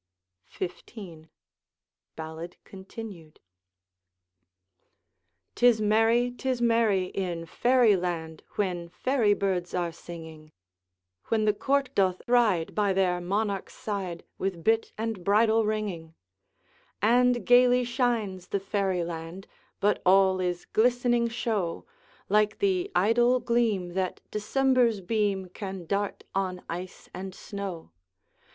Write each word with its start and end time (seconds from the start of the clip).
XV. 0.59 1.27
Ballad 2.15 2.57
Continued. 2.63 3.39
"Tis 5.53 5.79
merry, 5.79 6.31
'tis 6.31 6.59
merry, 6.59 7.03
in 7.05 7.45
Fairy 7.45 7.95
land, 7.95 8.41
When 8.55 8.89
fairy 8.89 9.35
birds 9.35 9.75
are 9.75 9.91
singing, 9.91 10.53
When 11.25 11.45
the 11.45 11.53
court 11.53 11.93
cloth 11.95 12.23
ride 12.25 12.73
by 12.73 12.93
their 12.93 13.21
monarch's 13.21 13.75
side, 13.75 14.23
With 14.39 14.63
bit 14.63 14.91
and 14.97 15.23
bridle 15.23 15.65
ringing: 15.65 16.15
'And 16.99 17.45
gayly 17.45 17.83
shines 17.83 18.47
the 18.47 18.59
Fairy 18.59 19.03
land 19.03 19.45
But 19.79 20.01
all 20.03 20.39
is 20.39 20.65
glistening 20.65 21.27
show, 21.27 21.85
Like 22.27 22.57
the 22.57 22.89
idle 22.95 23.39
gleam 23.39 23.89
that 23.89 24.19
December's 24.31 24.99
beam 24.99 25.49
Can 25.49 25.85
dart 25.85 26.23
on 26.33 26.63
ice 26.67 27.07
and 27.13 27.35
snow. 27.35 27.91